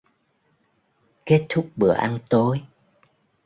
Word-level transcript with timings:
Kết 1.25 1.45
thúc 1.49 1.69
bữa 1.75 1.93
ăn 1.93 2.19
tối 2.29 2.61